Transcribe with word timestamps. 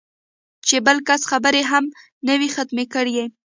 چې 0.67 0.75
بل 0.85 0.97
کس 1.07 1.21
خبرې 1.31 1.61
هم 1.71 1.85
نه 2.27 2.33
وي 2.39 2.49
ختمې 2.55 2.85
کړې 2.93 3.23